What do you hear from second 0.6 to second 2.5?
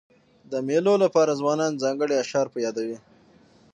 مېلو له پاره ځوانان ځانګړي اشعار